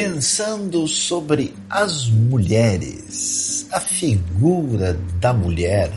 Pensando 0.00 0.86
sobre 0.86 1.52
as 1.68 2.06
mulheres, 2.06 3.66
a 3.72 3.80
figura 3.80 4.96
da 5.18 5.32
mulher, 5.32 5.90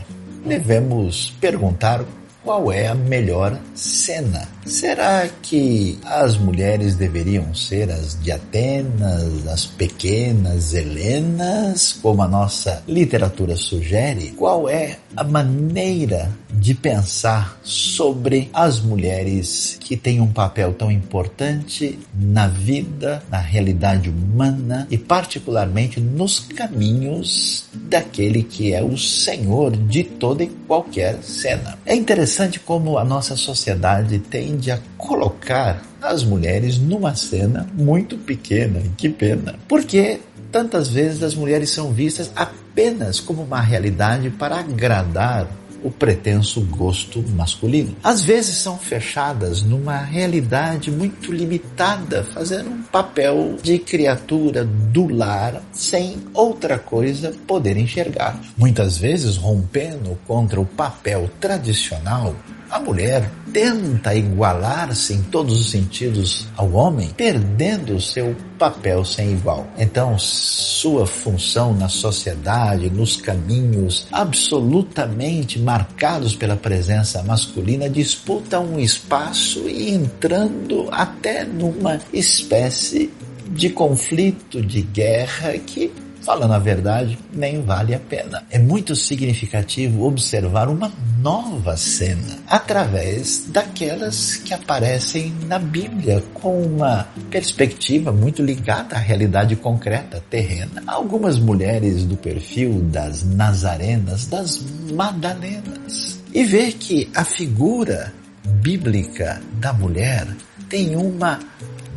devemos 0.44 1.32
perguntar 1.40 2.04
qual 2.44 2.72
é 2.72 2.88
a 2.88 2.94
melhor 2.94 3.58
cena. 3.74 4.48
Será 4.66 5.28
que 5.42 5.98
as 6.04 6.36
mulheres 6.36 6.94
deveriam 6.94 7.54
ser 7.54 7.90
as 7.90 8.20
de 8.20 8.30
Atenas, 8.30 9.46
as 9.46 9.66
pequenas 9.66 10.72
Helenas, 10.72 11.98
como 12.00 12.22
a 12.22 12.28
nossa 12.28 12.82
literatura 12.86 13.56
sugere? 13.56 14.30
Qual 14.30 14.68
é 14.68 14.98
a 15.16 15.24
maneira 15.24 16.30
de 16.52 16.74
pensar 16.74 17.58
sobre 17.62 18.50
as 18.52 18.80
mulheres 18.80 19.76
que 19.80 19.96
têm 19.96 20.20
um 20.20 20.32
papel 20.32 20.72
tão 20.74 20.90
importante 20.90 21.98
na 22.14 22.46
vida, 22.46 23.22
na 23.28 23.38
realidade 23.38 24.08
humana 24.08 24.86
e 24.90 24.96
particularmente 24.96 26.00
nos 26.00 26.38
caminhos 26.38 27.64
daquele 27.92 28.42
que 28.42 28.72
é 28.72 28.82
o 28.82 28.96
Senhor 28.96 29.76
de 29.76 30.02
toda 30.02 30.42
e 30.42 30.48
qualquer 30.66 31.22
cena. 31.22 31.78
É 31.84 31.94
interessante 31.94 32.58
como 32.58 32.96
a 32.96 33.04
nossa 33.04 33.36
sociedade 33.36 34.18
tende 34.18 34.70
a 34.70 34.78
colocar 34.96 35.82
as 36.00 36.24
mulheres 36.24 36.78
numa 36.78 37.14
cena 37.14 37.68
muito 37.74 38.16
pequena, 38.16 38.82
que 38.96 39.10
pena. 39.10 39.56
Porque 39.68 40.20
tantas 40.50 40.88
vezes 40.88 41.22
as 41.22 41.34
mulheres 41.34 41.68
são 41.68 41.92
vistas 41.92 42.32
apenas 42.34 43.20
como 43.20 43.42
uma 43.42 43.60
realidade 43.60 44.30
para 44.30 44.56
agradar 44.56 45.46
o 45.82 45.90
pretenso 45.90 46.60
gosto 46.62 47.22
masculino. 47.30 47.96
Às 48.02 48.22
vezes 48.22 48.56
são 48.56 48.78
fechadas 48.78 49.62
numa 49.62 49.98
realidade 49.98 50.90
muito 50.90 51.32
limitada, 51.32 52.24
fazendo 52.24 52.70
um 52.70 52.82
papel 52.82 53.56
de 53.62 53.78
criatura 53.78 54.64
do 54.64 55.08
lar 55.08 55.62
sem 55.72 56.16
outra 56.32 56.78
coisa 56.78 57.34
poder 57.46 57.76
enxergar. 57.76 58.38
Muitas 58.56 58.96
vezes 58.96 59.36
rompendo 59.36 60.18
contra 60.26 60.60
o 60.60 60.66
papel 60.66 61.30
tradicional 61.40 62.34
a 62.72 62.80
mulher 62.80 63.30
tenta 63.52 64.14
igualar-se 64.14 65.12
em 65.12 65.22
todos 65.24 65.60
os 65.60 65.70
sentidos 65.70 66.46
ao 66.56 66.72
homem, 66.72 67.10
perdendo 67.14 68.00
seu 68.00 68.34
papel 68.58 69.04
sem 69.04 69.32
igual. 69.32 69.66
Então, 69.78 70.18
sua 70.18 71.06
função 71.06 71.74
na 71.74 71.90
sociedade, 71.90 72.88
nos 72.88 73.16
caminhos 73.18 74.06
absolutamente 74.10 75.58
marcados 75.58 76.34
pela 76.34 76.56
presença 76.56 77.22
masculina, 77.22 77.90
disputa 77.90 78.58
um 78.58 78.80
espaço 78.80 79.68
e 79.68 79.90
entrando 79.90 80.88
até 80.90 81.44
numa 81.44 82.00
espécie 82.10 83.12
de 83.50 83.68
conflito, 83.68 84.62
de 84.62 84.80
guerra 84.80 85.52
que 85.58 85.92
falando 86.24 86.52
a 86.52 86.58
verdade, 86.58 87.18
nem 87.32 87.62
vale 87.62 87.94
a 87.94 87.98
pena. 87.98 88.44
É 88.50 88.58
muito 88.58 88.94
significativo 88.94 90.04
observar 90.04 90.68
uma 90.68 90.92
nova 91.20 91.76
cena 91.76 92.38
através 92.48 93.44
daquelas 93.48 94.36
que 94.36 94.54
aparecem 94.54 95.32
na 95.46 95.58
Bíblia 95.58 96.22
com 96.34 96.62
uma 96.62 97.06
perspectiva 97.30 98.12
muito 98.12 98.42
ligada 98.42 98.96
à 98.96 98.98
realidade 98.98 99.56
concreta, 99.56 100.22
terrena. 100.30 100.82
Algumas 100.86 101.38
mulheres 101.38 102.04
do 102.04 102.16
perfil 102.16 102.80
das 102.84 103.22
Nazarenas, 103.22 104.26
das 104.26 104.62
Madalenas. 104.92 106.20
E 106.32 106.44
ver 106.44 106.72
que 106.74 107.10
a 107.14 107.24
figura 107.24 108.12
bíblica 108.44 109.40
da 109.60 109.72
mulher 109.72 110.26
tem 110.68 110.96
uma 110.96 111.38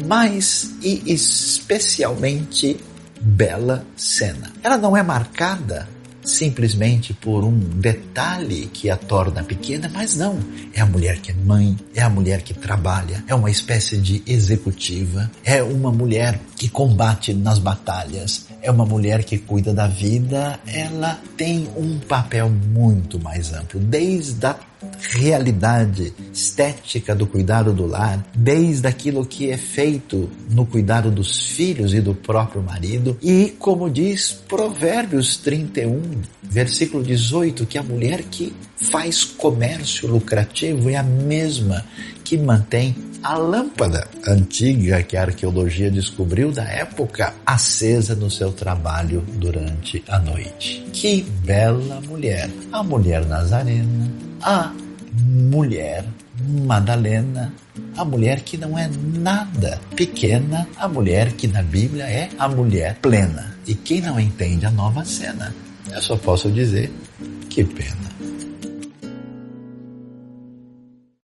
mais 0.05 0.75
e 0.81 1.13
especialmente 1.13 2.77
bela 3.21 3.85
cena. 3.95 4.51
Ela 4.63 4.77
não 4.77 4.95
é 4.95 5.03
marcada 5.03 5.87
simplesmente 6.25 7.13
por 7.13 7.43
um 7.43 7.57
detalhe 7.57 8.67
que 8.73 8.89
a 8.89 8.97
torna 8.97 9.43
pequena, 9.43 9.89
mas 9.93 10.15
não. 10.15 10.39
É 10.73 10.81
a 10.81 10.85
mulher 10.85 11.19
que 11.19 11.31
é 11.31 11.35
mãe, 11.35 11.77
é 11.93 12.01
a 12.01 12.09
mulher 12.09 12.41
que 12.41 12.53
trabalha, 12.53 13.23
é 13.27 13.35
uma 13.35 13.49
espécie 13.49 13.97
de 13.97 14.23
executiva, 14.25 15.29
é 15.43 15.61
uma 15.61 15.91
mulher 15.91 16.39
que 16.55 16.67
combate 16.67 17.33
nas 17.33 17.59
batalhas, 17.59 18.47
é 18.61 18.71
uma 18.71 18.85
mulher 18.85 19.23
que 19.23 19.37
cuida 19.37 19.73
da 19.73 19.87
vida. 19.87 20.59
Ela 20.65 21.19
tem 21.37 21.69
um 21.75 21.99
papel 21.99 22.49
muito 22.49 23.19
mais 23.19 23.53
amplo, 23.53 23.79
desde 23.79 24.45
a 24.45 24.55
realidade 25.09 26.13
estética 26.33 27.15
do 27.15 27.27
cuidado 27.27 27.73
do 27.73 27.85
lar, 27.85 28.25
desde 28.35 28.87
aquilo 28.87 29.25
que 29.25 29.49
é 29.49 29.57
feito 29.57 30.29
no 30.49 30.65
cuidado 30.65 31.11
dos 31.11 31.45
filhos 31.47 31.93
e 31.93 32.01
do 32.01 32.13
próprio 32.13 32.61
marido, 32.61 33.17
e 33.21 33.55
como 33.59 33.89
diz 33.89 34.31
Provérbios 34.47 35.37
31, 35.37 36.21
versículo 36.43 37.03
18, 37.03 37.65
que 37.65 37.77
a 37.77 37.83
mulher 37.83 38.23
que 38.23 38.53
faz 38.75 39.23
comércio 39.23 40.07
lucrativo 40.07 40.89
é 40.89 40.95
a 40.95 41.03
mesma 41.03 41.85
que 42.23 42.37
mantém 42.37 42.95
a 43.25 43.37
lâmpada 43.37 44.07
antiga 44.27 45.01
que 45.01 45.17
a 45.17 45.23
arqueologia 45.23 45.89
descobriu 45.89 46.51
da 46.51 46.63
época 46.63 47.33
acesa 47.43 48.15
no 48.15 48.29
seu 48.29 48.51
trabalho 48.51 49.21
durante 49.39 50.03
a 50.07 50.19
noite. 50.19 50.85
Que 50.93 51.23
bela 51.43 51.99
mulher! 52.01 52.51
A 52.71 52.83
mulher 52.83 53.25
nazarena, 53.25 54.11
a 54.41 54.71
mulher 55.17 56.05
Madalena, 56.65 57.53
a 57.95 58.03
mulher 58.03 58.41
que 58.41 58.57
não 58.57 58.77
é 58.77 58.89
nada 59.13 59.79
pequena, 59.95 60.67
a 60.77 60.87
mulher 60.87 61.31
que 61.33 61.47
na 61.47 61.63
Bíblia 61.63 62.03
é 62.05 62.29
a 62.37 62.47
mulher 62.47 62.97
plena. 63.01 63.55
E 63.65 63.73
quem 63.73 64.01
não 64.01 64.19
entende 64.19 64.65
a 64.65 64.71
nova 64.71 65.05
cena, 65.05 65.55
eu 65.91 66.01
só 66.01 66.17
posso 66.17 66.51
dizer 66.51 66.91
que 67.49 67.63
pena. 67.63 68.14